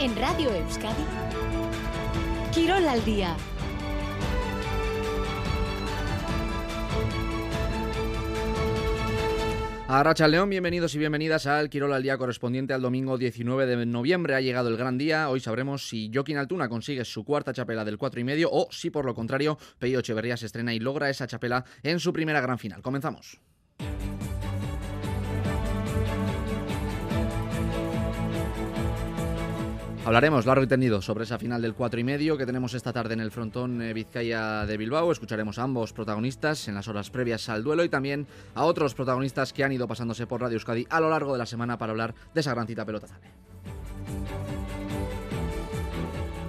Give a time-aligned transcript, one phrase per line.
[0.00, 1.04] En Radio Euskadi,
[2.54, 3.36] Quirol al día.
[9.88, 14.34] Arracha León, bienvenidos y bienvenidas al Quirol al día correspondiente al domingo 19 de noviembre.
[14.34, 15.28] Ha llegado el gran día.
[15.28, 18.88] Hoy sabremos si Joaquín Altuna consigue su cuarta chapela del 4 y medio o si
[18.88, 22.58] por lo contrario Peyo Echeverría se estrena y logra esa chapela en su primera gran
[22.58, 22.80] final.
[22.80, 23.38] Comenzamos.
[30.02, 33.12] Hablaremos largo y tendido sobre esa final del 4 y medio que tenemos esta tarde
[33.12, 35.12] en el frontón eh, Vizcaya de Bilbao.
[35.12, 39.52] Escucharemos a ambos protagonistas en las horas previas al duelo y también a otros protagonistas
[39.52, 42.14] que han ido pasándose por Radio Euskadi a lo largo de la semana para hablar
[42.32, 42.86] de esa gran cita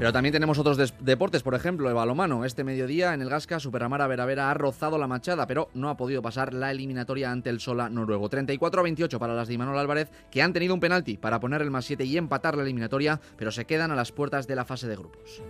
[0.02, 2.44] Pero también tenemos otros deportes, por ejemplo, el balomano.
[2.44, 6.24] Este mediodía en el Gasca, Superamara Veravera ha rozado la machada, pero no ha podido
[6.24, 8.28] pasar la eliminatoria ante el Sola noruego.
[8.28, 11.86] 34-28 para las de Imanol Álvarez, que han tenido un penalti para poner el más
[11.86, 14.96] 7 y empatar la eliminatoria, pero se quedan a las puertas de la fase de
[14.96, 15.44] grupos.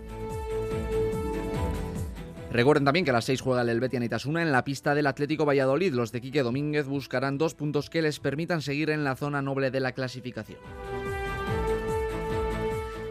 [2.50, 5.46] Recuerden también que a las 6 juega el Helvetia Itasuna en la pista del Atlético
[5.46, 5.94] Valladolid.
[5.94, 9.70] Los de Quique Domínguez buscarán dos puntos que les permitan seguir en la zona noble
[9.70, 10.58] de la clasificación.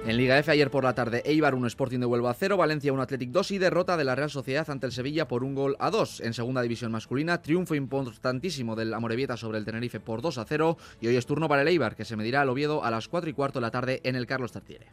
[0.04, 3.04] En Liga F ayer por la tarde, Eibar 1 Sporting de Huelva 0, Valencia 1
[3.04, 5.92] Athletic 2 y derrota de la Real Sociedad ante el Sevilla por un gol a
[5.92, 6.22] 2.
[6.22, 10.78] En segunda división masculina, triunfo importantísimo del Amorebieta sobre el Tenerife por 2 a 0
[11.02, 13.30] y hoy es turno para el Eibar que se medirá al Oviedo a las 4
[13.30, 14.88] y cuarto de la tarde en el Carlos Tartiere.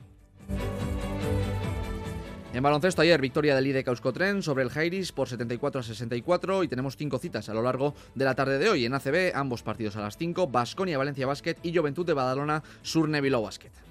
[2.53, 6.69] En baloncesto ayer, victoria del IDE Tren sobre el Jairis por 74 a 64 y
[6.69, 8.85] tenemos cinco citas a lo largo de la tarde de hoy.
[8.85, 13.21] En ACB, ambos partidos a las 5, Basconia Valencia Basket y Juventud de Badalona Surne
[13.21, 13.88] Bilbao Basket.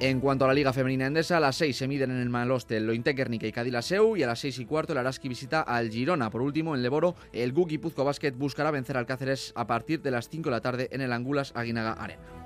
[0.00, 2.76] En cuanto a la Liga Femenina Endesa, a las 6 se miden en el Maloste
[2.76, 6.28] el Lointe y Cadilaseu y a las 6 y cuarto el Araski visita al Girona.
[6.28, 10.10] Por último, en Leboro, el Guki Puzco Basket buscará vencer al Cáceres a partir de
[10.10, 12.41] las 5 de la tarde en el Angulas Aguinaga Arena.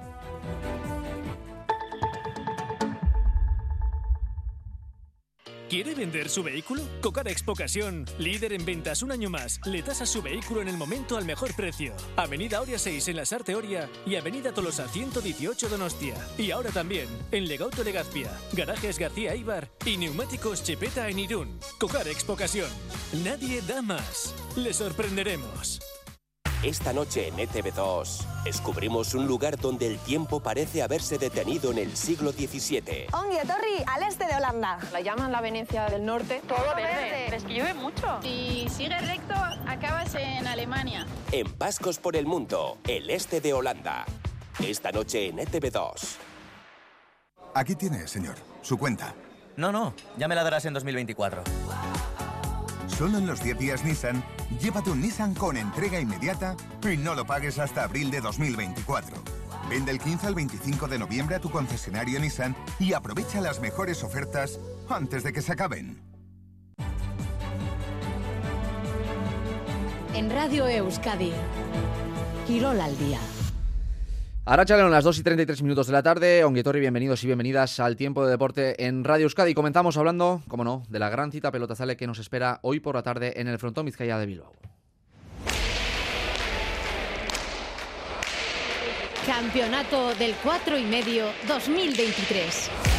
[5.69, 6.83] ¿Quiere vender su vehículo?
[7.03, 10.77] Cocar Expo Ocasión, líder en ventas un año más, le tasa su vehículo en el
[10.77, 11.93] momento al mejor precio.
[12.15, 16.15] Avenida Oria 6 en la Sarte Oria y Avenida Tolosa 118 Donostia.
[16.39, 21.59] Y ahora también en Legauto Legazpia, Garajes García Ibar y Neumáticos Chepeta en Irún.
[21.81, 22.71] Cocar Expo Ocasión.
[23.25, 24.37] Nadie da más.
[24.55, 25.81] Le sorprenderemos.
[26.63, 31.97] Esta noche en ETV2 descubrimos un lugar donde el tiempo parece haberse detenido en el
[31.97, 33.09] siglo XVII.
[33.13, 34.79] Ongi Torri, al este de Holanda.
[34.91, 36.41] La llaman la Venecia del Norte.
[36.49, 37.37] Todo verde.
[37.37, 38.21] Es que llueve mucho.
[38.23, 39.35] Si sigues recto,
[39.67, 41.07] acabas en Alemania.
[41.31, 44.07] En Pascos por el Mundo, el este de Holanda.
[44.59, 46.17] Esta noche en ETV2.
[47.55, 49.15] Aquí tiene, señor, su cuenta.
[49.57, 51.43] No, no, ya me la darás en 2024.
[52.97, 54.25] Solo en los 10 días Nissan,
[54.59, 56.57] llévate un Nissan con entrega inmediata
[56.91, 59.17] y no lo pagues hasta abril de 2024.
[59.69, 64.03] Vende el 15 al 25 de noviembre a tu concesionario Nissan y aprovecha las mejores
[64.03, 64.59] ofertas
[64.89, 66.01] antes de que se acaben.
[70.15, 71.33] En Radio Euskadi,
[72.47, 73.19] Quirol al día.
[74.49, 76.45] Ahora en las 2 y 33 minutos de la tarde.
[76.45, 79.55] Onguetorri, bienvenidos y bienvenidas al tiempo de deporte en Radio Euskadi.
[79.55, 83.03] Comenzamos hablando, como no, de la gran cita pelotazale que nos espera hoy por la
[83.03, 84.53] tarde en el frontón Vizcaya de Bilbao.
[89.27, 92.96] Campeonato del 4 y medio 2023.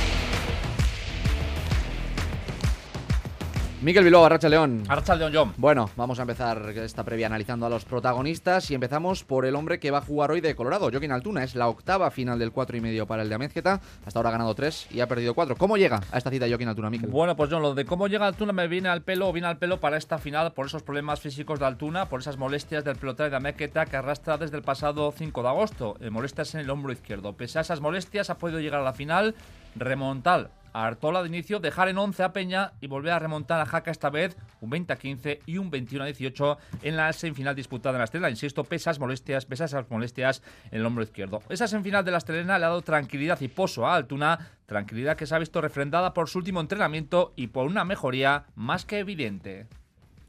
[3.80, 4.84] Miquel Bilbao, Arracha León.
[4.88, 5.54] Arracha León, John.
[5.56, 9.80] Bueno, vamos a empezar esta previa analizando a los protagonistas y empezamos por el hombre
[9.80, 11.44] que va a jugar hoy de Colorado, Joaquín Altuna.
[11.44, 13.80] Es la octava final del 4 y medio para el de Amezqueta.
[14.04, 15.58] Hasta ahora ha ganado 3 y ha perdido 4.
[15.58, 17.12] ¿Cómo llega a esta cita Joaquín Altuna, Miquel?
[17.12, 19.80] Bueno, pues John, lo de cómo llega Altuna me viene al pelo, viene al pelo
[19.80, 23.38] para esta final por esos problemas físicos de Altuna, por esas molestias del pelotario de
[23.38, 25.98] Amezqueta que arrastra desde el pasado 5 de agosto.
[26.00, 27.34] Eh, molestias en el hombro izquierdo.
[27.34, 29.36] Pese a esas molestias ha podido llegar a la final,
[29.76, 30.50] remontar
[30.86, 34.10] Artola de inicio, dejar en 11 a Peña y volver a remontar a Jaca esta
[34.10, 38.00] vez un 20 a 15 y un 21 a 18 en la semifinal disputada en
[38.00, 38.30] la Estrella.
[38.30, 41.42] Insisto, pesas molestias, pesas esas molestias en el hombro izquierdo.
[41.50, 45.26] Esa semifinal de la Estrella le ha dado tranquilidad y pozo a Altuna, tranquilidad que
[45.26, 49.68] se ha visto refrendada por su último entrenamiento y por una mejoría más que evidente.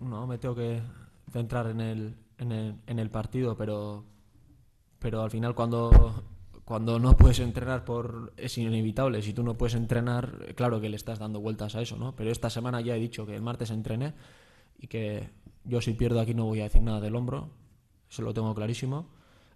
[0.01, 0.81] No, me tengo que
[1.33, 4.05] centrar en el, en el, en el partido, pero,
[4.99, 6.23] pero al final cuando
[6.69, 9.23] cuando no puedes entrenar por es inevitable.
[9.23, 12.31] Si tú no puedes entrenar claro que le estás dando vueltas a eso no pero
[12.31, 14.13] esta semana ya he dicho que el martes entrené
[14.79, 15.31] y que
[15.65, 17.49] yo si pierdo aquí no voy a decir nada del hombro.
[18.11, 19.09] Eso lo tengo clarísimo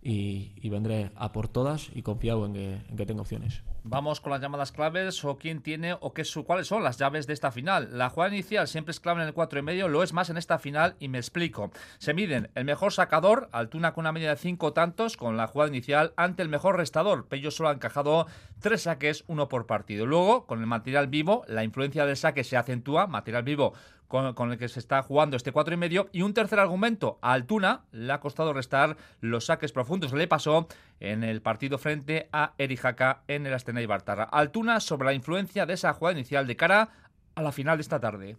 [0.03, 3.63] y, vendré a por todas y confiado en que, en que tengo opciones.
[3.85, 7.27] Vamos con las llamadas claves o quién tiene o qué su, cuáles son las llaves
[7.27, 7.99] de esta final.
[7.99, 10.37] La jugada inicial siempre es clave en el 4 y medio, lo es más en
[10.37, 11.73] esta final y me explico.
[11.99, 15.71] Se miden el mejor sacador, Altuna con una media de 5 tantos con la jugada
[15.71, 17.27] inicial ante el mejor restador.
[17.27, 18.27] Pello solo ha encajado
[18.61, 20.07] tres saques, uno por partido.
[20.07, 23.75] Luego, con el material vivo, la influencia del saque se acentúa, material vivo
[24.13, 26.11] con, el que se está jugando este cuatro y medio.
[26.13, 30.13] Y un tercer argumento, a Altuna le ha costado restar los saques profundos.
[30.13, 30.69] Le pasó
[31.01, 34.25] en el partido frente a Erijaka en el Astena y Bartara.
[34.25, 36.91] Altuna sobre la influencia de esa jugada inicial de cara
[37.35, 38.37] a la final de esta tarde.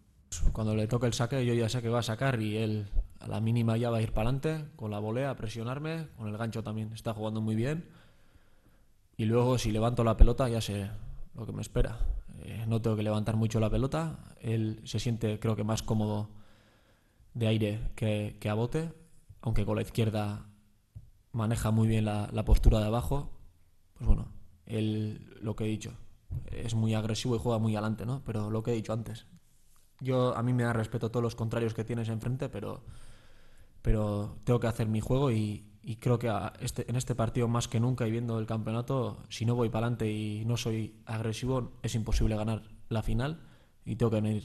[0.51, 2.87] Cuando le toque el saque, yo ya sé que va a sacar y él
[3.19, 6.27] a la mínima ya va a ir para adelante, con la volea, a presionarme, con
[6.27, 7.85] el gancho también está jugando muy bien.
[9.17, 10.89] Y luego si levanto la pelota ya sé
[11.35, 11.97] lo que me espera.
[12.43, 14.17] Eh, no tengo que levantar mucho la pelota.
[14.43, 16.29] Él se siente, creo que, más cómodo
[17.33, 18.93] de aire que, a bote,
[19.41, 20.45] aunque con la izquierda
[21.31, 23.31] maneja muy bien la, postura de abajo.
[23.95, 24.31] Pues bueno,
[24.65, 25.93] él, lo que he dicho,
[26.51, 28.21] es muy agresivo y juega muy adelante, ¿no?
[28.25, 29.27] Pero lo que he dicho antes,
[30.01, 32.83] yo a mí me da respeto todos los contrarios que tienes enfrente, pero,
[33.81, 37.69] pero tengo que hacer mi juego y, y creo que este, en este partido más
[37.69, 41.71] que nunca y viendo el campeonato, si no voy para adelante y no soy agresivo,
[41.81, 43.52] es imposible ganar la final
[43.85, 44.43] y tengo que venir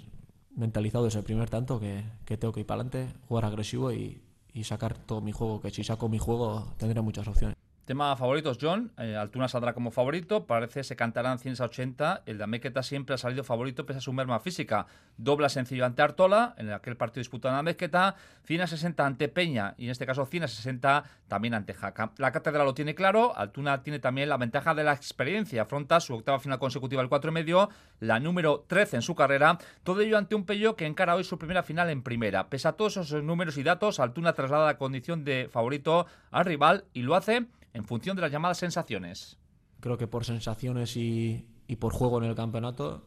[0.54, 4.20] mentalizado desde el primer tanto que, que tengo que ir para adelante, jugar agresivo y,
[4.52, 7.56] y sacar todo mi juego, que si saco mi juego tendré muchas opciones.
[7.88, 8.92] Tema favoritos, John.
[8.98, 10.44] Eh, Altuna saldrá como favorito.
[10.44, 12.22] Parece se cantarán 100 a 80.
[12.26, 14.86] El de Amequeta siempre ha salido favorito pese a su merma física.
[15.16, 16.54] Dobla sencillo ante Artola.
[16.58, 18.14] En aquel partido disputado en Amequeta.
[18.44, 19.74] 100 a 60 ante Peña.
[19.78, 22.12] Y en este caso 100 a 60 también ante Jaca.
[22.18, 23.34] La cátedra lo tiene claro.
[23.34, 25.62] Altuna tiene también la ventaja de la experiencia.
[25.62, 27.70] Afronta su octava final consecutiva el 4 y medio.
[28.00, 29.56] La número 13 en su carrera.
[29.82, 32.50] Todo ello ante un Pello que encara hoy su primera final en primera.
[32.50, 36.84] Pese a todos esos números y datos, Altuna traslada la condición de favorito al rival
[36.92, 39.38] y lo hace en función de las llamadas sensaciones.
[39.80, 41.46] Creo que por sensaciones y,
[41.78, 43.04] por juego en el campeonato,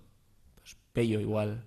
[0.55, 1.65] pues Pello igual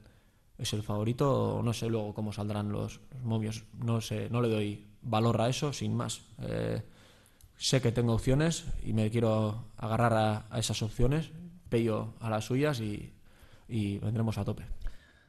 [0.59, 1.61] es el favorito.
[1.63, 3.65] No sé luego cómo saldrán los, movios.
[3.75, 6.23] No sé, no le doy valor a eso, sin más.
[6.41, 6.83] Eh,
[7.57, 11.31] sé que tengo opciones y me quiero agarrar a, esas opciones.
[11.69, 13.13] Pello a las suyas y,
[13.69, 14.65] y vendremos a tope.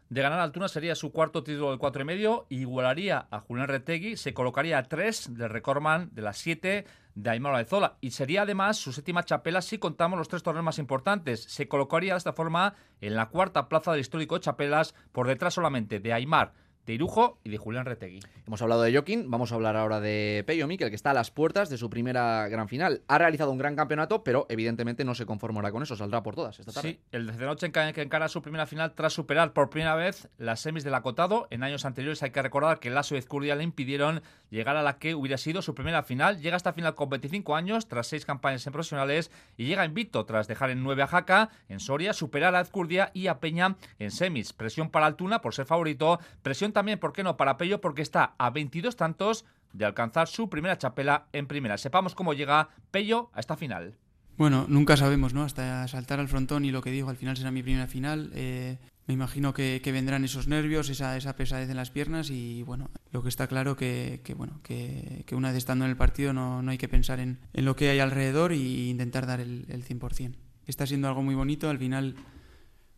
[0.09, 4.17] De ganar Altuna sería su cuarto título del cuatro y medio, igualaría a Julián Retegui,
[4.17, 6.85] se colocaría a tres del recordman de las siete
[7.15, 10.79] de Aymar Zola y sería además su séptima chapela si contamos los tres torneos más
[10.79, 11.43] importantes.
[11.43, 15.99] Se colocaría de esta forma en la cuarta plaza del histórico Chapelas por detrás solamente
[15.99, 16.53] de Aymar,
[16.85, 18.19] de Irujo y de Julián Retegui.
[18.45, 21.31] Hemos hablado de Joaquín, vamos a hablar ahora de Peyo Miquel, que está a las
[21.31, 23.01] puertas de su primera gran final.
[23.07, 26.59] Ha realizado un gran campeonato, pero evidentemente no se conformará con eso, saldrá por todas
[26.59, 26.91] esta tarde.
[26.91, 30.59] Sí, el de noche que encara su primera final tras superar por primera vez las
[30.59, 31.47] semis del acotado.
[31.49, 34.83] En años anteriores hay que recordar que el Lazo y Ezcurdia le impidieron llegar a
[34.83, 36.39] la que hubiera sido su primera final.
[36.39, 40.25] Llega a esta final con 25 años, tras seis campañas en profesionales, y llega invicto
[40.25, 44.11] tras dejar en 9 a Jaca, en Soria, superar a Ezcurdia y a Peña en
[44.11, 44.53] semis.
[44.53, 48.35] Presión para Altuna por ser favorito, presión también, ¿por qué no?, para Pello porque está
[48.37, 51.79] a 22 tantos de alcanzar su primera chapela en primera.
[51.79, 53.95] Sepamos cómo llega Pello a esta final.
[54.37, 55.43] Bueno, nunca sabemos, ¿no?
[55.43, 58.31] Hasta saltar al frontón y lo que digo, al final será mi primera final.
[58.35, 58.77] Eh,
[59.07, 63.23] me imagino que, vendrán esos nervios, esa, esa, pesadez en las piernas y bueno, lo
[63.23, 66.71] que está claro que, que bueno, que, una vez estando en el partido no, no
[66.71, 70.35] hay que pensar en, en, lo que hay alrededor e intentar dar el, el 100%.
[70.67, 72.15] Está siendo algo muy bonito, al final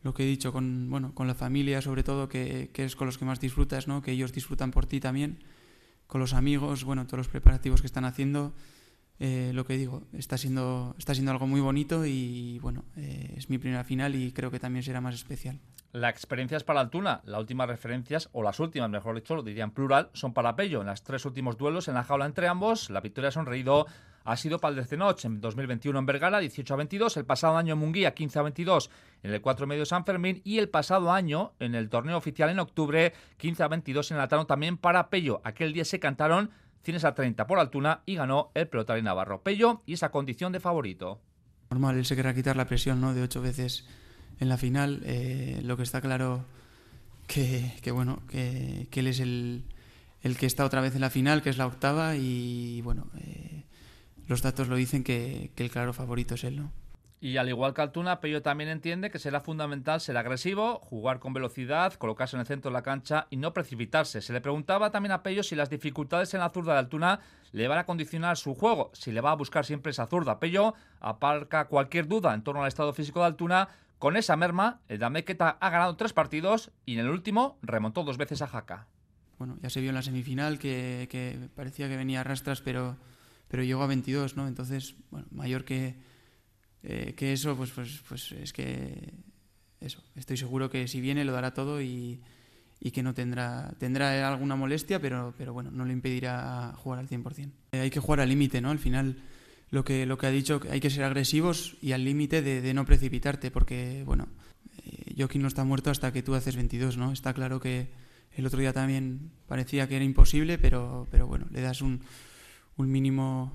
[0.07, 3.07] lo que he dicho con, bueno, con la familia sobre todo, que, que es con
[3.07, 4.01] los que más disfrutas, ¿no?
[4.01, 5.43] que ellos disfrutan por ti también,
[6.07, 8.53] con los amigos, bueno, todos los preparativos que están haciendo.
[9.19, 13.49] Eh, lo que digo, está siendo, está siendo algo muy bonito y bueno, eh, es
[13.49, 15.59] mi primera final y creo que también será más especial.
[15.91, 19.65] La experiencia es para Altuna, las últimas referencias, o las últimas, mejor dicho, lo diría
[19.65, 20.81] en plural, son para Pello.
[20.81, 23.87] En los tres últimos duelos en la jaula entre ambos, la victoria ha sonreído
[24.27, 27.73] ha sido para el Noche en 2021 en Vergara, 18 a 22, el pasado año
[27.73, 28.89] en Munguía, 15 a 22
[29.23, 32.59] en el 4 medio San Fermín y el pasado año en el torneo oficial en
[32.59, 35.39] octubre, 15 a 22 en el Atano también para Pello.
[35.45, 36.51] Aquel día se cantaron
[36.83, 39.43] cines a 30 por Altuna y ganó el pelotario Navarro.
[39.43, 41.21] Pello y esa condición de favorito.
[41.69, 43.13] Normal, él se querrá quitar la presión ¿no?
[43.13, 43.87] de ocho veces
[44.41, 45.03] en la final.
[45.05, 46.43] Eh, lo que está claro
[47.27, 49.63] que, que bueno, que, que, él es el,
[50.21, 53.07] el, que está otra vez en la final, que es la octava y bueno...
[53.19, 53.63] Eh,
[54.27, 56.71] los datos lo dicen que, el claro favorito es él, ¿no?
[57.19, 61.33] Y al igual que Altuna, Pello también entiende que será fundamental ser agresivo, jugar con
[61.33, 64.21] velocidad, colocarse en el centro de la cancha y no precipitarse.
[64.21, 67.19] Se le preguntaba también a Pello si las dificultades en la zurda de Altuna
[67.53, 70.39] le van a condicionar su juego, si le va a buscar siempre esa zurda.
[70.39, 73.69] Pello aparca cualquier duda en torno al estado físico de Altuna.
[73.97, 78.17] Con esa merma, el Damequeta ha ganado tres partidos y en el último remontó dos
[78.17, 78.85] veces a Jaca.
[79.39, 82.95] Bueno, ya se vio en la semifinal que, que parecía que venía a rastras, pero
[83.47, 84.47] pero llegó a 22, ¿no?
[84.47, 85.95] Entonces, bueno, mayor que,
[86.83, 89.13] eh, que eso, pues, pues, pues es que
[89.79, 92.21] eso, estoy seguro que si viene lo dará todo y,
[92.79, 97.09] y que no tendrá, tendrá alguna molestia, pero, pero bueno, no le impedirá jugar al
[97.09, 97.51] 100%.
[97.71, 98.69] Eh, hay que jugar al límite, ¿no?
[98.69, 99.17] Al final
[99.69, 102.85] lo que, lo que ha dicho, hay que ser agresivos y al límite de, no
[102.85, 104.27] precipitarte, porque, bueno,
[104.83, 107.11] eh, Joaquín no está muerto hasta que tú haces 22, ¿no?
[107.11, 107.89] Está claro que
[108.31, 112.01] el otro día también parecía que era imposible, pero, pero bueno, le das un,
[112.77, 113.51] un mínimo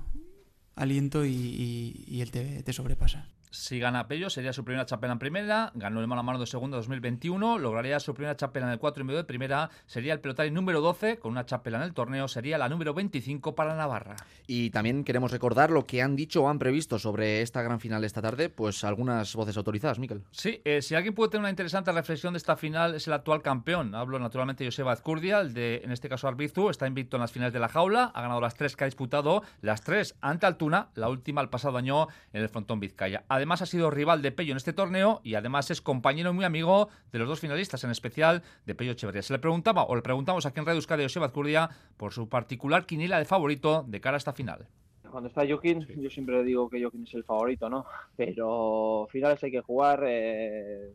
[0.75, 3.27] aliento y, y, y él te, te sobrepasa.
[3.53, 5.71] Si gana Pello, sería su primera chapela en primera.
[5.75, 7.59] Ganó el mano a mano de segunda 2021.
[7.59, 9.69] Lograría su primera chapela en el 4 y medio de primera.
[9.85, 12.27] Sería el pelotari número 12 con una chapela en el torneo.
[12.27, 14.15] Sería la número 25 para Navarra.
[14.47, 18.03] Y también queremos recordar lo que han dicho o han previsto sobre esta gran final
[18.03, 18.49] esta tarde.
[18.49, 20.23] Pues algunas voces autorizadas, Miquel.
[20.31, 23.43] Sí, eh, si alguien puede tener una interesante reflexión de esta final es el actual
[23.43, 23.93] campeón.
[23.93, 26.71] Hablo naturalmente de Joseba Azcurdia, el de, en este caso, Arbizu.
[26.71, 28.05] Está invicto en las finales de la jaula.
[28.15, 29.43] Ha ganado las tres que ha disputado.
[29.61, 30.89] Las tres ante Altuna.
[30.95, 33.25] La última el pasado año en el frontón Vizcaya.
[33.29, 36.89] Además ha sido rival de Pello en este torneo y además es compañero muy amigo
[37.11, 39.21] de los dos finalistas, en especial de Pello Echeverría.
[39.21, 42.29] Se le preguntaba, o le preguntamos aquí en Radio Euskadi a Joseba Azcurdia por su
[42.29, 44.67] particular quiniela de favorito de cara a esta final.
[45.11, 45.93] Cuando está Joaquín, sí.
[46.01, 47.85] yo siempre digo que Joaquín es el favorito, ¿no?
[48.15, 50.03] Pero finales hay que jugar.
[50.07, 50.93] Eh,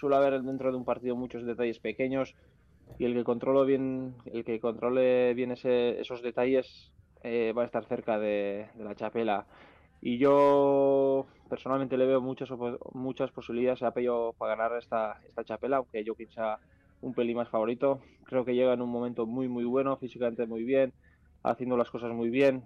[0.00, 2.34] suele haber dentro de un partido muchos detalles pequeños
[2.98, 6.90] y el que controle bien, el que controle bien ese, esos detalles
[7.22, 9.46] eh, va a estar cerca de, de la chapela
[10.00, 12.48] y yo personalmente le veo muchas
[12.92, 16.58] muchas posibilidades a Pello para ganar esta, esta chapela, aunque yo sea
[17.00, 18.00] un pelín más favorito.
[18.24, 20.92] Creo que llega en un momento muy muy bueno, físicamente muy bien,
[21.42, 22.64] haciendo las cosas muy bien.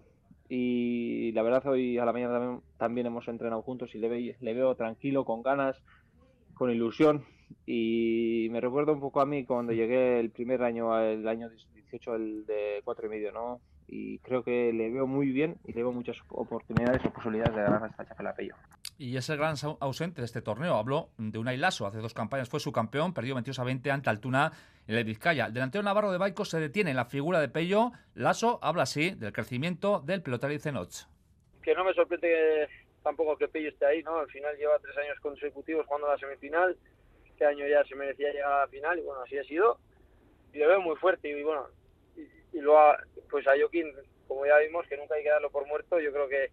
[0.49, 4.37] Y la verdad hoy a la mañana también, también hemos entrenado juntos y le, ve,
[4.41, 5.77] le veo tranquilo, con ganas,
[6.55, 7.25] con ilusión.
[7.67, 12.15] Y me recuerda un poco a mí cuando llegué el primer año, el año 18,
[12.17, 13.61] el de cuatro y medio, ¿no?
[13.93, 17.63] Y creo que le veo muy bien y le veo muchas oportunidades o posibilidades de
[17.63, 18.55] ganar esta chapela Pello.
[18.99, 20.77] Y es el gran ausente de este torneo.
[20.77, 21.87] Habló de Unai Lasso.
[21.87, 24.53] Hace dos campañas fue su campeón, perdió 22 a 20 ante Altuna
[24.87, 25.47] en el Vizcaya.
[25.47, 27.91] El delantero navarro de Baico se detiene en la figura de Pello.
[28.15, 31.09] Lasso habla así del crecimiento del pelotari Zenoch.
[31.61, 32.69] Que no me sorprende
[33.03, 34.19] tampoco que Pello esté ahí, ¿no?
[34.19, 36.77] Al final lleva tres años consecutivos jugando a la semifinal.
[37.27, 39.81] Este año ya se merecía llegar a la final y bueno, así ha sido.
[40.53, 41.67] Y lo veo muy fuerte y bueno,
[42.53, 42.95] y luego
[43.31, 43.93] pues a Joaquín,
[44.27, 46.51] como ya vimos, que nunca hay que darlo por muerto, yo creo que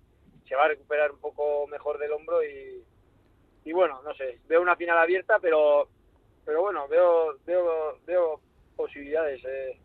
[0.47, 2.83] se va a recuperar un poco mejor del hombro y,
[3.65, 5.89] y bueno, no sé, veo una final abierta, pero
[6.45, 8.39] pero bueno, veo veo, veo
[8.75, 9.79] posibilidades eh,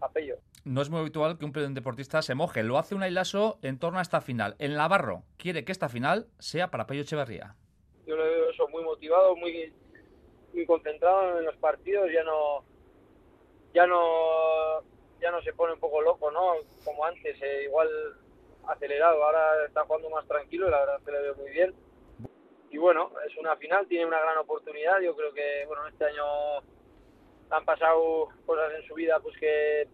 [0.00, 0.36] a Pello.
[0.64, 2.62] No es muy habitual que un deportista se moje.
[2.62, 4.54] Lo hace un ailaso en torno a esta final.
[4.58, 7.56] El Navarro quiere que esta final sea para Pello Echeverría.
[8.06, 9.72] Yo lo veo eso muy motivado, muy,
[10.52, 12.10] muy concentrado en los partidos.
[12.12, 12.64] Ya no,
[13.72, 14.82] ya no
[15.20, 16.54] ya no se pone un poco loco, ¿no?
[16.84, 17.88] Como antes, eh, igual
[18.66, 19.22] acelerado.
[19.24, 21.74] Ahora está jugando más tranquilo la verdad que le veo muy bien.
[22.70, 25.00] Y bueno, es una final, tiene una gran oportunidad.
[25.00, 26.24] Yo creo que, bueno, este año
[27.50, 29.88] han pasado cosas en su vida pues que,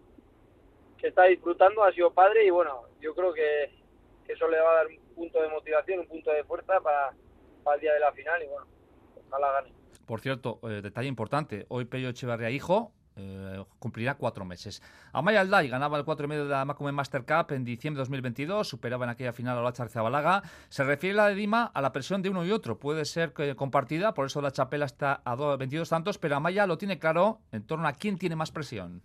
[0.97, 3.71] que está disfrutando, ha sido padre y bueno, yo creo que,
[4.27, 7.13] eso le va a dar un punto de motivación, un punto de fuerza para,
[7.63, 8.65] para el día de la final y bueno,
[9.27, 9.73] ojalá gane.
[10.05, 14.81] Por cierto, eh, detalle importante, hoy Pello Echeverría hijo eh, cumplirá cuatro meses.
[15.13, 18.01] Amaya Alday ganaba el 4 y medio de la Macumé Master Cup en diciembre de
[18.01, 20.43] 2022, superaba en aquella final a la Zabalaga.
[20.69, 22.79] Se refiere la de Dima a la presión de uno y otro.
[22.79, 26.99] Puede ser compartida, por eso la chapela está a 22 tantos, pero Amaya lo tiene
[26.99, 29.01] claro en torno a quién tiene más presión.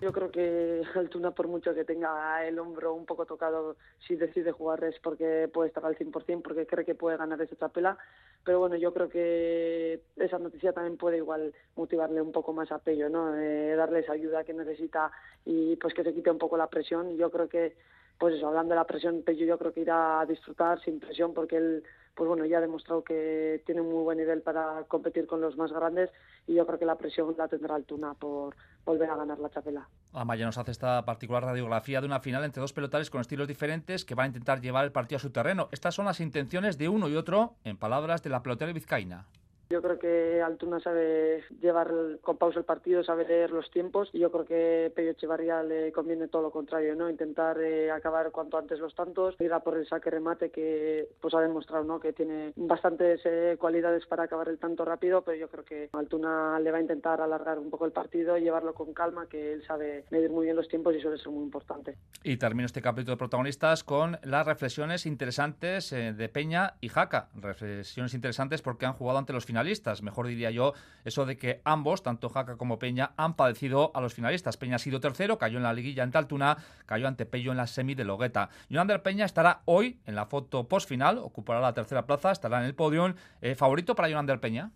[0.00, 3.76] Yo creo que Altuna, por mucho que tenga el hombro un poco tocado,
[4.06, 7.56] si decide jugar es porque puede estar al 100%, porque cree que puede ganar esa
[7.56, 7.98] chapela.
[8.42, 12.78] Pero bueno, yo creo que esa noticia también puede igual motivarle un poco más a
[12.78, 13.36] Pello, ¿no?
[13.36, 15.12] Eh, darle esa ayuda que necesita
[15.44, 17.18] y pues que se quite un poco la presión.
[17.18, 17.76] Yo creo que,
[18.18, 21.34] pues eso, hablando de la presión, Pello yo creo que irá a disfrutar sin presión
[21.34, 25.26] porque él pues bueno, ya ha demostrado que tiene un muy buen nivel para competir
[25.26, 26.10] con los más grandes
[26.46, 29.88] y yo creo que la presión la tendrá Altuna por volver a ganar la chapela.
[30.12, 34.04] Amaya nos hace esta particular radiografía de una final entre dos pelotares con estilos diferentes
[34.04, 35.68] que van a intentar llevar el partido a su terreno.
[35.72, 39.26] Estas son las intenciones de uno y otro, en palabras de la pelotera vizcaína.
[39.70, 44.18] Yo creo que Altuna sabe llevar con pausa el partido, sabe leer los tiempos y
[44.18, 47.08] yo creo que Pello Echevarría le conviene todo lo contrario, ¿no?
[47.08, 51.34] Intentar eh, acabar cuanto antes los tantos, ir a por el saque remate que pues
[51.34, 52.00] ha demostrado, ¿no?
[52.00, 56.58] Que tiene bastantes eh, cualidades para acabar el tanto rápido, pero yo creo que Altuna
[56.58, 60.04] le va a intentar alargar un poco el partido llevarlo con calma, que él sabe
[60.10, 61.96] medir muy bien los tiempos y eso es muy importante.
[62.24, 67.28] Y termino este capítulo de protagonistas con las reflexiones interesantes eh, de Peña y Jaca.
[67.36, 70.02] Reflexiones interesantes porque han jugado ante los finales finalistas.
[70.02, 70.72] Mejor diría yo
[71.04, 74.56] eso de que ambos, tanto Jaca como Peña, han padecido a los finalistas.
[74.56, 77.66] Peña ha sido tercero, cayó en la liguilla ante Altuna, cayó ante Pello en la
[77.66, 78.48] semi de Logueta.
[78.70, 82.74] Jonander Peña estará hoy en la foto post-final, ocupará la tercera plaza, estará en el
[82.74, 83.14] podium.
[83.42, 84.70] Eh, ¿Favorito para Jonander Peña?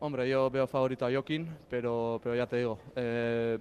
[0.00, 3.58] Hombre, yo veo favorito a Joaquín, pero, pero ya te digo, eh,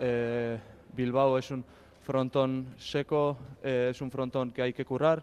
[0.00, 0.58] eh,
[0.94, 1.64] Bilbao es un
[2.00, 5.22] frontón seco, eh, es un frontón que hay que currar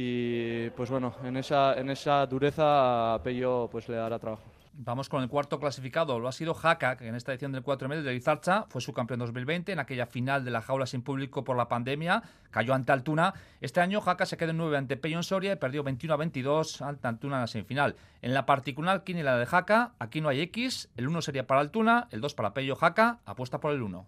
[0.00, 4.44] y pues bueno, en esa, en esa dureza a Pello pues le dará trabajo.
[4.74, 6.20] Vamos con el cuarto clasificado.
[6.20, 8.92] Lo ha sido Jaca, que en esta edición del 4 medio de Izarcha fue su
[8.92, 12.22] campeón 2020 en aquella final de la jaula sin público por la pandemia.
[12.52, 13.34] Cayó ante Altuna.
[13.60, 16.16] Este año Jaca se quedó en 9 ante Pello en Soria y perdió 21 a
[16.16, 17.96] 22 ante Altuna en la semifinal.
[18.22, 20.90] En la particular la de Jaca, aquí no hay X.
[20.96, 23.18] El 1 sería para Altuna, el 2 para Pello Jaca.
[23.24, 24.06] Apuesta por el 1.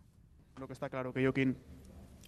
[0.54, 1.56] Creo que está claro que Joaquín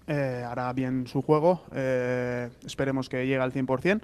[0.06, 1.64] eh, hará bien su juego.
[1.74, 4.00] Eh, esperemos que llegue al 100%.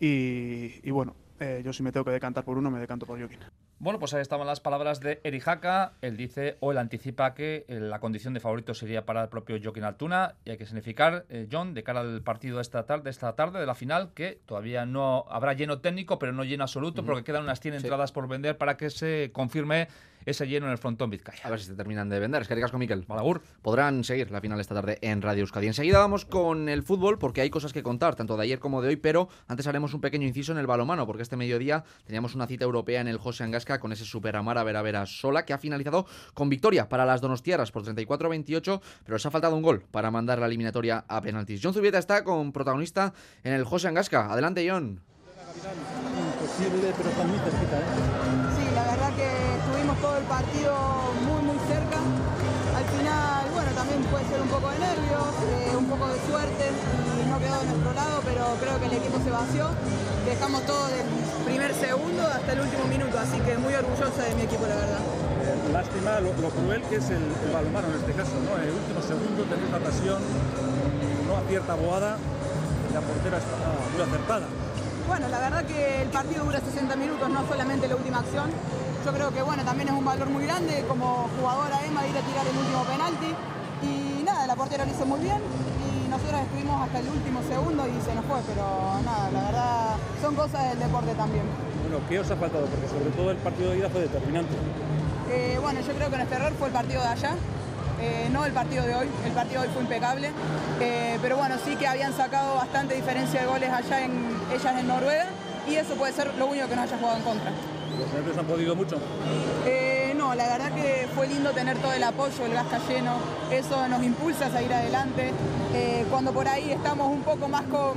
[0.00, 3.18] Y, y bueno, eh, yo si me tengo que decantar por uno, me decanto por
[3.18, 3.38] Joaquín.
[3.80, 5.92] Bueno, pues ahí estaban las palabras de Erijaka.
[6.02, 9.84] Él dice o él anticipa que la condición de favorito sería para el propio Joaquín
[9.84, 10.34] Altuna.
[10.44, 13.60] Y hay que significar, eh, John, de cara al partido de esta tarde, esta tarde
[13.60, 17.44] de la final, que todavía no habrá lleno técnico, pero no lleno absoluto, porque quedan
[17.44, 19.86] unas 100 entradas por vender para que se confirme
[20.26, 21.40] ese lleno en el frontón Vizcaya.
[21.44, 22.42] A ver si se terminan de vender.
[22.42, 23.04] Es que con Miquel.
[23.08, 23.42] Malagur.
[23.62, 25.66] Podrán seguir la final esta tarde en Radio Euskadi.
[25.66, 28.88] Enseguida vamos con el fútbol porque hay cosas que contar, tanto de ayer como de
[28.88, 32.46] hoy, pero antes haremos un pequeño inciso en el balomano, porque este mediodía teníamos una
[32.46, 36.06] cita europea en el José Angasca con ese Superamara Vera Vera Sola que ha finalizado
[36.34, 40.38] con victoria para las donostiaras por 34-28, pero les ha faltado un gol para mandar
[40.38, 41.60] la eliminatoria a penaltis.
[41.62, 43.12] John Zubieta está con protagonista
[43.44, 44.32] en el José Angasca.
[44.32, 45.00] Adelante, John.
[46.18, 48.07] Imposible, pero está muy cerquita, ¿eh?
[50.28, 50.76] Partido
[51.24, 51.98] muy, muy cerca.
[52.76, 56.64] Al final, bueno, también puede ser un poco de nervios, eh, un poco de suerte
[56.68, 59.72] y no quedó de nuestro lado, pero creo que el equipo se vació.
[60.28, 61.08] Dejamos todo del
[61.48, 65.00] primer segundo hasta el último minuto, así que muy orgullosa de mi equipo, la verdad.
[65.00, 68.52] Eh, lástima lo, cruel que es el, el, balonmano en este caso, ¿no?
[68.60, 70.20] En el último segundo tener una ocasión,
[71.26, 73.56] no acierta Boada, y la portera está
[73.96, 74.46] muy acertada.
[75.08, 78.52] Bueno, la verdad que el partido dura 60 minutos, no solamente la última acción.
[79.04, 82.20] Yo creo que bueno, también es un valor muy grande como jugadora Emma ir a
[82.20, 83.34] tirar el último penalti.
[83.82, 87.86] Y nada, la portera lo hizo muy bien y nosotros estuvimos hasta el último segundo
[87.86, 91.44] y se nos fue, pero nada, la verdad son cosas del deporte también.
[91.82, 92.66] Bueno, ¿qué os ha faltado?
[92.66, 94.54] Porque sobre todo el partido de ida fue determinante.
[95.30, 97.34] Eh, bueno, yo creo que nuestro error fue el partido de allá.
[98.00, 100.30] Eh, no el partido de hoy, el partido de hoy fue impecable,
[100.80, 104.12] eh, pero bueno, sí que habían sacado bastante diferencia de goles allá en
[104.52, 105.26] ellas en Noruega
[105.68, 107.50] y eso puede ser lo único que nos haya jugado en contra.
[107.98, 108.96] ¿Los han podido mucho?
[109.66, 113.16] Eh, no, la verdad que fue lindo tener todo el apoyo, el gas lleno,
[113.50, 115.32] eso nos impulsa a seguir adelante.
[116.10, 117.94] cuando por ahí estamos un poco más con,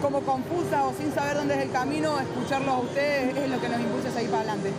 [0.00, 3.68] como confusa o sin saber dónde es el camino, escucharlos a ustedes es lo que
[3.68, 4.72] nos impulsa a seguir para adelante.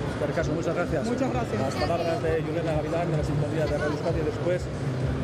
[0.56, 1.06] muchas gracias.
[1.06, 1.62] Muchas gracias.
[1.62, 4.62] Las palabras de Juliana Gavilán de la sintonía de Radio Euskadi después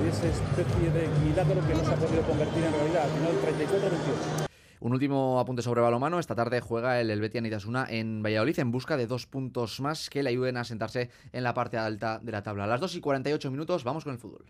[0.02, 3.34] de esa especie de milagro que no se ha podido convertir en realidad, al final
[3.42, 4.47] 34-28.
[4.80, 6.20] Un último apunte sobre balomano.
[6.20, 10.22] Esta tarde juega el Helvetia Nitasuna en Valladolid en busca de dos puntos más que
[10.22, 12.66] le ayuden a sentarse en la parte alta de la tabla.
[12.66, 14.46] A las 2 y 48 minutos vamos con el fútbol.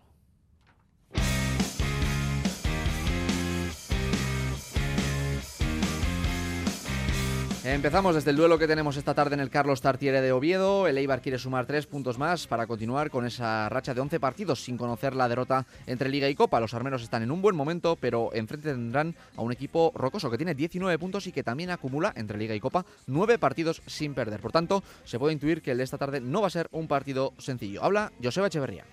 [7.64, 10.86] Empezamos desde el duelo que tenemos esta tarde en el Carlos Tartiere de Oviedo.
[10.86, 14.62] El Eibar quiere sumar tres puntos más para continuar con esa racha de 11 partidos
[14.62, 16.60] sin conocer la derrota entre Liga y Copa.
[16.60, 20.36] Los armeros están en un buen momento, pero enfrente tendrán a un equipo rocoso que
[20.36, 24.40] tiene 19 puntos y que también acumula entre Liga y Copa 9 partidos sin perder.
[24.40, 26.86] Por tanto, se puede intuir que el de esta tarde no va a ser un
[26.86, 27.82] partido sencillo.
[27.82, 28.84] Habla Joseba Echeverría.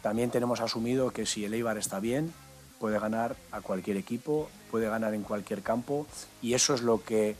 [0.00, 2.32] También tenemos asumido que si el Eibar está bien,
[2.80, 6.06] puede ganar a cualquier equipo, puede ganar en cualquier campo
[6.40, 7.36] y eso es lo que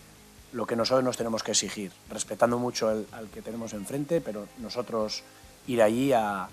[0.54, 5.24] lo que nosotros nos tenemos que exigir, respetando mucho al que tenemos enfrente, pero nosotros
[5.66, 6.48] ir allí a,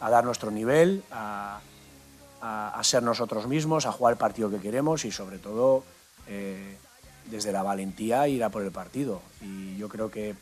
[0.00, 1.60] dar nuestro nivel, a,
[2.82, 5.82] ser nosotros mismos, a jugar el partido que queremos y sobre todo
[6.28, 6.76] eh,
[7.30, 9.22] desde la valentía ir a por el partido.
[9.40, 10.34] Y yo creo que,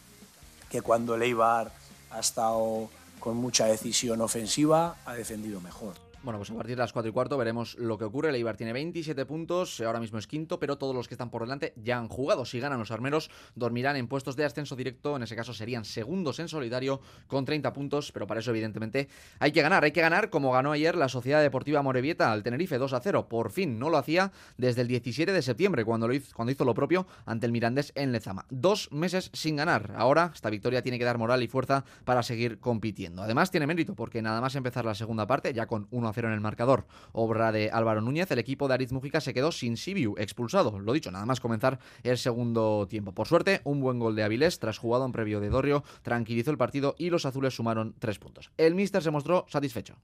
[0.68, 1.70] que cuando el ha
[2.18, 2.90] estado
[3.20, 6.05] con mucha decisión ofensiva, ha defendido mejor.
[6.26, 8.30] Bueno, pues a partir de las 4 y cuarto veremos lo que ocurre.
[8.30, 11.42] El Eibar tiene 27 puntos, ahora mismo es quinto, pero todos los que están por
[11.42, 12.44] delante ya han jugado.
[12.44, 15.14] Si ganan los armeros, dormirán en puestos de ascenso directo.
[15.14, 19.08] En ese caso serían segundos en solidario con 30 puntos, pero para eso, evidentemente,
[19.38, 19.84] hay que ganar.
[19.84, 23.28] Hay que ganar como ganó ayer la Sociedad Deportiva Morevieta al Tenerife 2 a 0.
[23.28, 26.64] Por fin no lo hacía desde el 17 de septiembre, cuando, lo hizo, cuando hizo
[26.64, 28.46] lo propio ante el Mirandés en Lezama.
[28.50, 29.94] Dos meses sin ganar.
[29.96, 33.22] Ahora, esta victoria tiene que dar moral y fuerza para seguir compitiendo.
[33.22, 36.26] Además, tiene mérito, porque nada más empezar la segunda parte, ya con 1 a 1-0
[36.26, 36.86] en el marcador.
[37.12, 40.78] Obra de Álvaro Núñez, el equipo de Ariz Mujica se quedó sin Sibiu, expulsado.
[40.78, 43.12] Lo dicho, nada más comenzar el segundo tiempo.
[43.12, 46.58] Por suerte, un buen gol de Avilés tras jugado en previo de Dorrio tranquilizó el
[46.58, 48.50] partido y los azules sumaron tres puntos.
[48.56, 49.96] El míster se mostró satisfecho.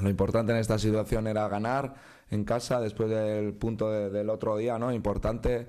[0.00, 1.94] Lo importante en esta situación era ganar
[2.30, 4.92] en casa después del punto del otro día, ¿no?
[4.92, 5.66] Importante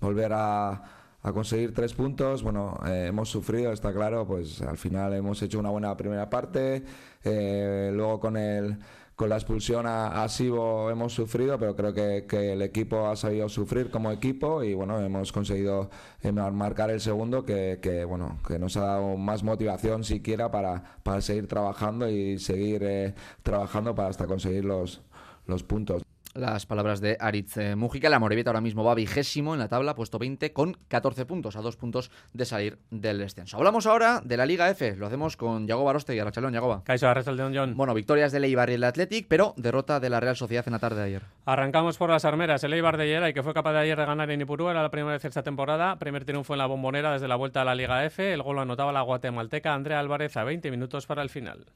[0.00, 0.82] volver a,
[1.22, 2.42] conseguir tres puntos.
[2.42, 6.82] Bueno, eh, hemos sufrido, está claro, pues al final hemos hecho una buena primera parte.
[7.22, 8.78] Eh, luego con el
[9.20, 13.50] con la expulsión a, a Sibo hemos sufrido, pero creo que, el equipo ha sabido
[13.50, 15.90] sufrir como equipo y bueno, hemos conseguido
[16.22, 21.20] eh, marcar el segundo que, bueno, que nos ha dado más motivación siquiera para, para
[21.20, 25.02] seguir trabajando y seguir eh, trabajando para hasta conseguir los,
[25.46, 26.02] los puntos.
[26.34, 28.08] Las palabras de Aritz eh, Mujica.
[28.08, 31.60] La Morevieta ahora mismo va vigésimo en la tabla, puesto 20 con 14 puntos, a
[31.60, 33.56] dos puntos de salir del descenso.
[33.56, 34.94] Hablamos ahora de la Liga F.
[34.94, 36.52] Lo hacemos con Yago Baroste y Arrachalón.
[36.52, 36.84] Yagoba.
[36.84, 37.76] Caiso Arrachalón, John.
[37.76, 40.78] Bueno, victorias del Eibar y el Athletic, pero derrota de la Real Sociedad en la
[40.78, 41.22] tarde de ayer.
[41.46, 42.62] Arrancamos por las armeras.
[42.62, 44.82] El Eibar de ayer, y que fue capaz de ayer de ganar en Ipurú, era
[44.82, 45.96] la primera vez esta temporada.
[45.98, 48.32] Primer triunfo en la bombonera desde la vuelta a la Liga F.
[48.32, 51.66] El gol lo anotaba la guatemalteca Andrea Álvarez a 20 minutos para el final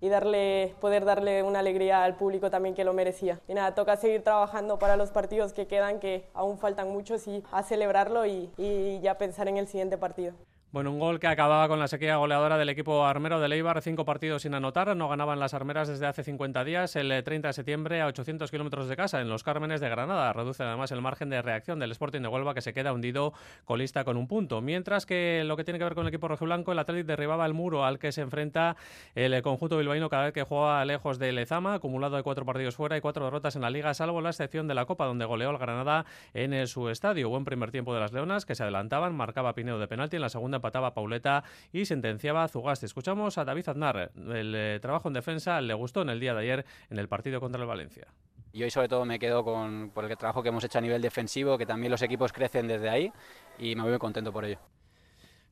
[0.00, 3.40] y darle, poder darle una alegría al público también que lo merecía.
[3.48, 7.42] Y nada, toca seguir trabajando para los partidos que quedan, que aún faltan muchos, y
[7.52, 10.34] a celebrarlo y, y ya pensar en el siguiente partido.
[10.74, 14.04] Bueno, un gol que acababa con la sequía goleadora del equipo armero de Leibar, cinco
[14.04, 18.00] partidos sin anotar, no ganaban las armeras desde hace 50 días, el 30 de septiembre
[18.00, 20.32] a 800 kilómetros de casa, en los Cármenes de Granada.
[20.32, 23.34] Reduce además el margen de reacción del Sporting de Huelva, que se queda hundido
[23.64, 24.60] colista con un punto.
[24.62, 27.54] Mientras que lo que tiene que ver con el equipo rojiblanco, el Atlético derribaba el
[27.54, 28.74] muro al que se enfrenta
[29.14, 32.96] el conjunto bilbaíno cada vez que juega lejos de Lezama, acumulado de cuatro partidos fuera
[32.96, 35.58] y cuatro derrotas en la Liga, salvo la excepción de la Copa, donde goleó al
[35.58, 37.28] Granada en su estadio.
[37.28, 40.30] Buen primer tiempo de las Leonas, que se adelantaban, marcaba Pinedo de penalti, en la
[40.30, 42.86] segunda empataba Pauleta y sentenciaba a Zugaste.
[42.86, 44.10] Escuchamos a David Aznar.
[44.16, 47.38] El eh, trabajo en defensa le gustó en el día de ayer en el partido
[47.38, 48.06] contra el Valencia.
[48.52, 51.02] Y hoy sobre todo me quedo con por el trabajo que hemos hecho a nivel
[51.02, 53.12] defensivo, que también los equipos crecen desde ahí
[53.58, 54.58] y me voy muy contento por ello.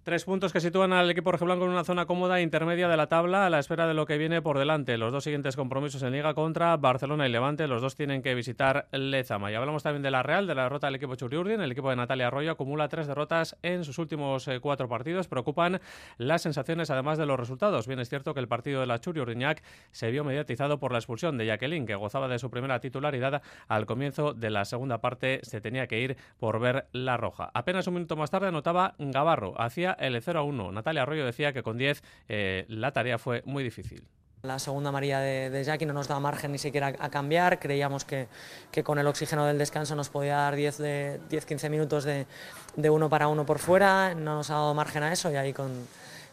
[0.05, 3.07] Tres puntos que sitúan al equipo rojiblanco en una zona cómoda e intermedia de la
[3.07, 4.99] tabla a la espera de lo que viene por delante.
[4.99, 7.69] Los dos siguientes compromisos en Liga contra Barcelona y Levante.
[7.69, 9.53] Los dos tienen que visitar Lezama.
[9.53, 11.61] Y hablamos también de la Real, de la derrota del equipo Churiurdin.
[11.61, 15.29] El equipo de Natalia Arroyo acumula tres derrotas en sus últimos eh, cuatro partidos.
[15.29, 15.81] Preocupan
[16.19, 17.87] las sensaciones además de los resultados.
[17.87, 19.63] Bien es cierto que el partido de la Churiurdinac
[19.93, 23.87] se vio mediatizado por la expulsión de Jacqueline, que gozaba de su primera titularidad al
[23.87, 25.39] comienzo de la segunda parte.
[25.45, 27.53] Se tenía que ir por ver la roja.
[27.55, 29.55] Apenas un minuto más tarde anotaba Gavarro.
[29.61, 30.73] Hacía el 0 a 1.
[30.73, 34.05] Natalia Arroyo decía que con 10 eh, la tarea fue muy difícil.
[34.43, 37.61] La segunda María de, de, Jackie no nos daba margen ni siquiera a cambiar.
[37.61, 38.27] Creíamos que,
[38.73, 42.27] que con el oxígeno del descanso nos podía dar 10-15 minutos de,
[42.75, 44.15] de, uno para uno por fuera.
[44.15, 45.71] No nos ha dado margen a eso y ahí con,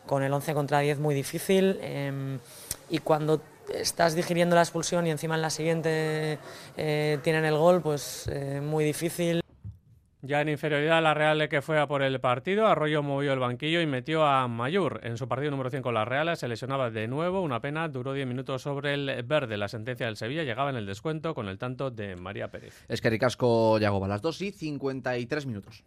[0.08, 1.78] con el 11 contra 10 muy difícil.
[1.82, 2.40] Eh,
[2.90, 3.42] y cuando
[3.74, 6.40] estás digiriendo la expulsión y encima en la siguiente
[6.78, 9.42] eh, tienen el gol, pues eh, muy difícil.
[10.22, 13.80] Ya en inferioridad, la Real que fue a por el partido, Arroyo movió el banquillo
[13.80, 15.00] y metió a Mayur.
[15.04, 18.12] En su partido número 5 con la Real se lesionaba de nuevo, una pena, duró
[18.12, 19.56] 10 minutos sobre el verde.
[19.56, 22.84] La sentencia del Sevilla llegaba en el descuento con el tanto de María Pérez.
[22.90, 25.86] Es que Ricasco Yagoba, las 2 y 53 minutos.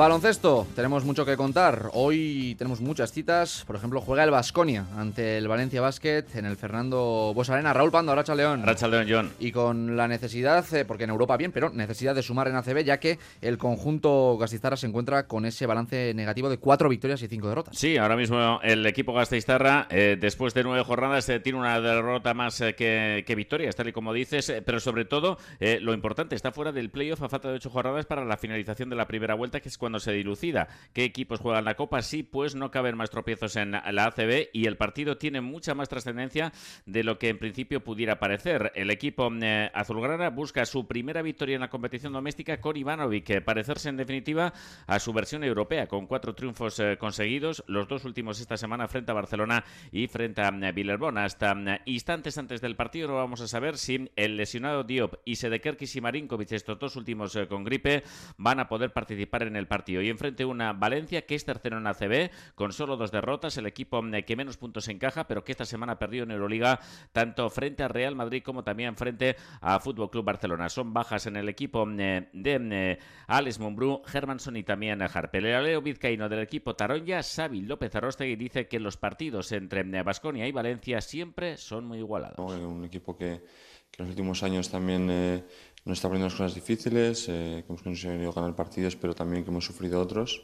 [0.00, 1.90] Baloncesto, tenemos mucho que contar.
[1.92, 3.64] Hoy tenemos muchas citas.
[3.66, 7.74] Por ejemplo, juega el Vasconia ante el Valencia Basket en el Fernando Bosarena.
[7.74, 8.62] Raúl Pando, Aracha León.
[8.62, 9.30] Aracha León, John.
[9.38, 12.82] Y con la necesidad, eh, porque en Europa bien, pero necesidad de sumar en ACB,
[12.82, 17.28] ya que el conjunto Gastizarra se encuentra con ese balance negativo de cuatro victorias y
[17.28, 17.76] cinco derrotas.
[17.76, 22.32] Sí, ahora mismo el equipo Gasteiztarra, eh, después de nueve jornadas, eh, tiene una derrota
[22.32, 24.50] más que, que, victorias, tal y como dices.
[24.64, 25.36] pero sobre todo,
[25.82, 28.96] lo importante, está fuera del playoff a falta de ocho jornadas para la finalización de
[28.96, 30.68] la primera vuelta, que es cuando se dilucida.
[30.92, 34.66] Qué equipos juegan la Copa, sí, pues no caben más tropiezos en la ACB y
[34.66, 36.52] el partido tiene mucha más trascendencia
[36.86, 38.72] de lo que en principio pudiera parecer.
[38.74, 43.88] El equipo eh, azulgrana busca su primera victoria en la competición doméstica con Ivanovic, parecerse
[43.88, 44.52] en definitiva
[44.86, 49.10] a su versión europea, con cuatro triunfos eh, conseguidos, los dos últimos esta semana frente
[49.10, 53.48] a Barcelona y frente a eh, Hasta eh, instantes antes del partido no vamos a
[53.48, 58.02] saber si el lesionado Diop y Sedekerkis y Marinkovic, estos dos últimos con gripe,
[58.36, 61.86] van a poder participar en el partido Y enfrente una Valencia que es tercero en
[61.86, 65.64] ACB con solo dos derrotas, el equipo eh, que menos puntos encaja, pero que esta
[65.64, 66.80] semana ha perdido en Euroliga
[67.12, 70.68] tanto frente a Real Madrid como también frente a Fútbol Club Barcelona.
[70.68, 75.44] Son bajas en el equipo de Alex Mumbrú, Hermanson y también Harper.
[75.44, 80.46] El aleo vizcaíno del equipo Taronja, Xavi López Arrostegui, dice que los partidos entre Basconia
[80.46, 82.38] y Valencia siempre son muy igualados.
[82.38, 83.42] Un equipo que,
[83.90, 85.44] que en los últimos años también eh,
[85.84, 89.50] nos está poniendo las cosas difíciles, eh, que hemos conseguido ganar partidos, pero también que
[89.50, 90.42] hemos sufrido otros.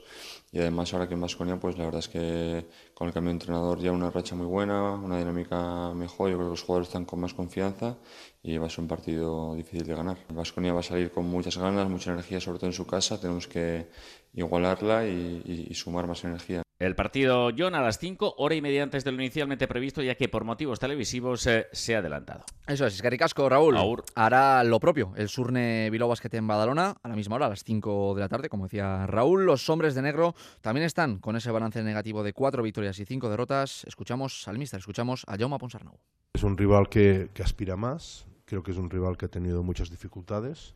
[0.50, 3.34] Y además ahora que en Basconia, pues la verdad es que con el cambio de
[3.34, 7.04] entrenador ya una racha muy buena, una dinámica mejor, yo creo que los jugadores están
[7.04, 7.98] con más confianza
[8.42, 10.18] y va a ser un partido difícil de ganar.
[10.30, 13.46] Basconia va a salir con muchas ganas, mucha energía, sobre todo en su casa, tenemos
[13.46, 13.88] que
[14.34, 16.65] igualarla y sumar más energía.
[16.78, 20.14] El partido John a las 5, hora y media antes de lo inicialmente previsto, ya
[20.14, 22.44] que por motivos televisivos eh, se ha adelantado.
[22.66, 24.02] Eso es, Escaricasco, Raúl.
[24.14, 27.64] Hará lo propio el Surne Bilbao Basket en Badalona, a la misma hora, a las
[27.64, 29.46] 5 de la tarde, como decía Raúl.
[29.46, 33.30] Los hombres de negro también están con ese balance negativo de 4 victorias y 5
[33.30, 33.84] derrotas.
[33.86, 35.98] Escuchamos al míster, escuchamos a Jaume Ponsarnau.
[36.34, 39.62] Es un rival que, que aspira más, creo que es un rival que ha tenido
[39.62, 40.74] muchas dificultades,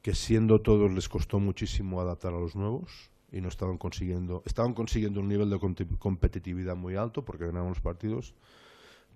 [0.00, 4.74] que siendo todos les costó muchísimo adaptar a los nuevos y no estaban consiguiendo, estaban
[4.74, 5.58] consiguiendo un nivel de
[5.98, 8.34] competitividad muy alto porque ganaban los partidos,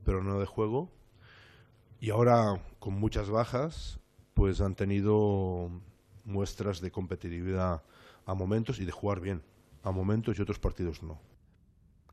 [0.05, 0.91] pero no de juego.
[2.01, 4.01] Y ahora, con muchas bajas,
[4.35, 5.71] pues han tenido
[6.25, 7.83] muestras de competitividad
[8.27, 9.43] a momentos y de jugar bien,
[9.83, 11.21] a momentos y otros partidos no.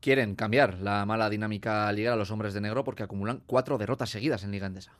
[0.00, 4.10] Quieren cambiar la mala dinámica liga a los hombres de negro porque acumulan cuatro derrotas
[4.10, 4.92] seguidas en Liga Endesa.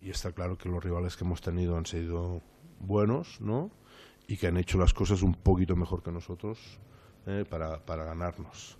[0.00, 2.42] Y está claro que los rivales que hemos tenido han sido
[2.80, 3.70] buenos, ¿no?
[4.26, 6.58] Y que han hecho las cosas un poquito mejor que nosotros
[7.26, 8.78] eh, para, para, ganarnos.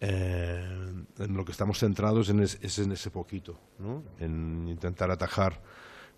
[0.00, 4.02] Eh, en lo que estamos centrados en es, en ese poquito, ¿no?
[4.18, 5.62] en intentar atajar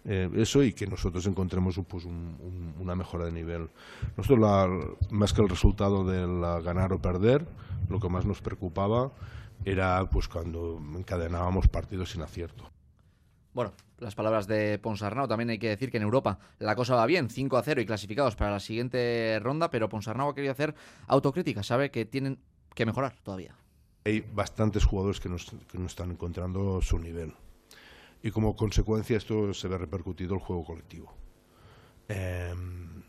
[0.05, 3.69] eh, eso y que nosotros encontremos pues, un, una mejora de nivel.
[4.17, 4.69] Nosotros, la,
[5.11, 7.47] más que el resultado del ganar o perder,
[7.89, 9.13] lo que más nos preocupaba
[9.65, 12.71] era pues cuando encadenábamos partidos sin acierto.
[13.59, 15.27] Bueno, las palabras de Ponsarnau.
[15.27, 17.87] También hay que decir que en Europa la cosa va bien, 5 a 0 y
[17.87, 20.77] clasificados para la siguiente ronda, pero Ponsarnau ha querido hacer
[21.09, 22.39] autocrítica, sabe que tienen
[22.73, 23.57] que mejorar todavía.
[24.05, 25.35] Hay bastantes jugadores que no,
[25.87, 27.35] están encontrando su nivel
[28.23, 31.13] y como consecuencia esto se ve repercutido el juego colectivo.
[32.07, 33.03] Em,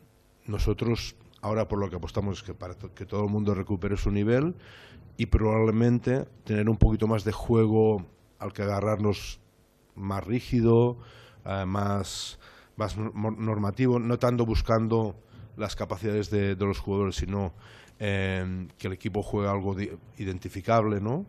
[0.47, 4.09] nosotros ahora por lo que apostamos es que para que todo el mundo recupere su
[4.09, 4.55] nivel
[5.15, 8.03] y probablemente tener un poquito más de juego
[8.39, 9.39] al que agarrarnos
[9.99, 10.97] más rígido,
[11.45, 12.39] eh, más,
[12.75, 15.15] más normativo, no tanto buscando
[15.57, 17.53] las capacidades de, los jugadores, sino
[17.99, 19.75] eh, que el equipo juegue algo
[20.17, 21.25] identificable, ¿no?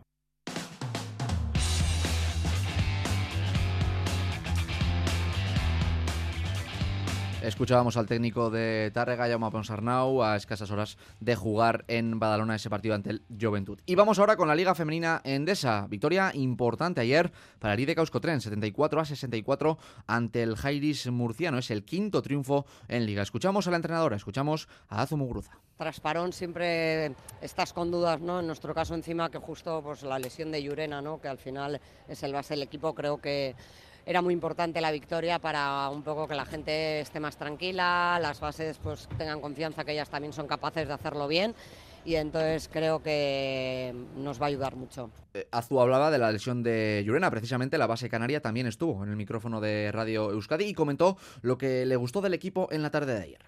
[7.41, 12.69] Escuchábamos al técnico de Tárrega, Jaume Ponsarnau, a escasas horas de jugar en Badalona ese
[12.69, 13.79] partido ante el Juventud.
[13.87, 15.87] Y vamos ahora con la Liga Femenina Endesa.
[15.89, 21.57] Victoria importante ayer para el IDE Tren, 74 a 64 ante el Jairis Murciano.
[21.57, 23.23] Es el quinto triunfo en Liga.
[23.23, 25.57] Escuchamos a la entrenadora, escuchamos a Azu Muguruza.
[25.77, 28.41] Tras parón siempre estás con dudas, ¿no?
[28.41, 31.19] En nuestro caso encima que justo pues la lesión de Llurena, ¿no?
[31.19, 33.55] Que al final es el base del equipo, creo que
[34.05, 38.39] era muy importante la victoria para un poco que la gente esté más tranquila, las
[38.39, 41.55] bases pues tengan confianza que ellas también son capaces de hacerlo bien
[42.03, 45.11] y entonces creo que nos va a ayudar mucho.
[45.33, 49.09] Eh, Azu hablaba de la lesión de Llurena, precisamente la base canaria también estuvo en
[49.09, 52.89] el micrófono de Radio Euskadi y comentó lo que le gustó del equipo en la
[52.89, 53.41] tarde de ayer.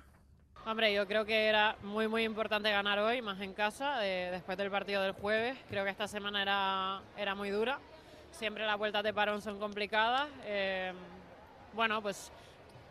[0.65, 4.57] Hombre, yo creo que era muy muy importante ganar hoy, más en casa, eh, después
[4.57, 5.57] del partido del jueves.
[5.69, 7.79] Creo que esta semana era, era muy dura
[8.33, 10.27] siempre las vueltas de parón son complicadas.
[10.45, 10.91] Eh,
[11.73, 12.31] bueno, pues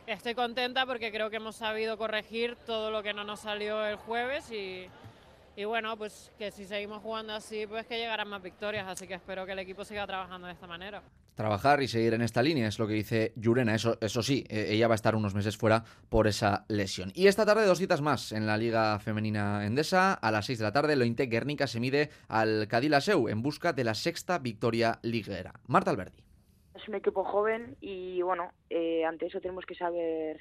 [0.07, 3.97] estoy contenta porque creo que hemos sabido corregir todo lo que no nos salió el
[3.97, 4.89] jueves y,
[5.55, 9.15] y bueno, pues que si seguimos jugando así, pues que llegarán más victorias, así que
[9.15, 11.03] espero que el equipo siga trabajando de esta manera
[11.35, 13.75] trabajar y seguir en esta línea, es lo que dice Llurena.
[13.75, 17.11] Eso, eso sí, eh, ella va a estar unos meses fuera por esa lesión.
[17.15, 20.15] Y esta tarde dos citas más en la Liga Femenina Endesa.
[20.15, 23.85] A las 6 de la tarde, Lointe Guernica se mide al Cadilaseu en busca de
[23.85, 25.53] la sexta victoria liguera.
[25.67, 26.23] Marta Alberdi.
[26.75, 30.41] Es un equipo joven y bueno, eh, ante eso tenemos que saber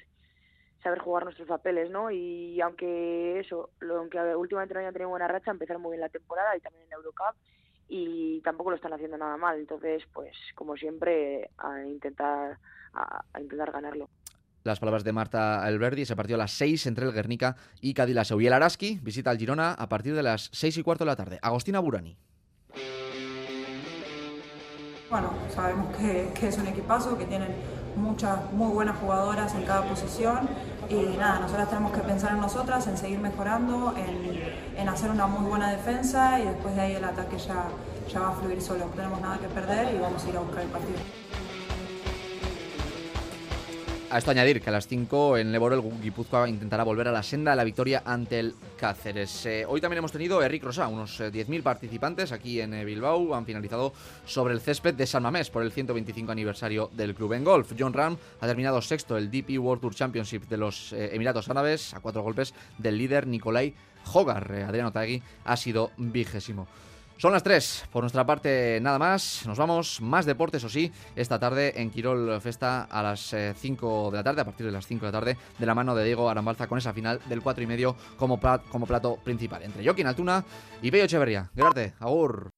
[0.82, 2.10] saber jugar nuestros papeles, ¿no?
[2.10, 6.08] Y aunque eso, lo, aunque últimamente no hayan tenido buena racha, empezaron muy bien la
[6.08, 7.36] temporada y también en Eurocup
[7.94, 9.58] y tampoco lo están haciendo nada mal.
[9.58, 12.58] Entonces, pues como siempre, a intentar,
[12.94, 14.08] a, intentar ganarlo.
[14.64, 18.40] Las palabras de Marta Alberdi, se partió a las 6 entre el Guernica y Cadilaseu.
[18.40, 21.16] Y el Araski visita al Girona a partir de las 6 y cuarto de la
[21.16, 21.38] tarde.
[21.42, 22.16] Agostina Burani.
[25.10, 27.54] Bueno, sabemos que, que es un equipazo, que tienen
[27.96, 30.48] muchas muy buenas jugadoras en cada posición
[30.88, 35.26] Y nada, nosotras tenemos que pensar en nosotras, en seguir mejorando, en, en hacer una
[35.26, 37.64] muy buena defensa y después de ahí el ataque ya,
[38.12, 38.86] ya va a fluir solo.
[38.86, 40.98] No tenemos nada que perder y vamos a ir a buscar el partido.
[44.12, 47.22] A esto añadir que a las 5 en Leboro el Guipúzcoa intentará volver a la
[47.22, 49.46] senda de la victoria ante el Cáceres.
[49.46, 53.34] Eh, hoy también hemos tenido Eric Rosa, unos eh, 10.000 participantes aquí en eh, Bilbao.
[53.34, 53.94] Han finalizado
[54.26, 57.72] sobre el césped de San Mamés por el 125 aniversario del club en golf.
[57.78, 61.94] John Ram ha terminado sexto el DP World Tour Championship de los eh, Emiratos Árabes
[61.94, 63.72] a cuatro golpes del líder Nicolai
[64.12, 64.52] Hogar.
[64.54, 66.68] Eh, Adriano Tagui ha sido vigésimo.
[67.22, 67.84] Son las 3.
[67.92, 69.46] Por nuestra parte, nada más.
[69.46, 70.00] Nos vamos.
[70.00, 74.40] Más deportes, o sí, esta tarde en Quirol Festa a las 5 de la tarde,
[74.40, 76.78] a partir de las 5 de la tarde, de la mano de Diego Arambalza con
[76.78, 79.62] esa final del 4 y medio como, plat- como plato principal.
[79.62, 80.44] Entre Joaquín Altuna
[80.82, 81.48] y Bello Echeverría.
[81.54, 82.51] Gerarte, Agur.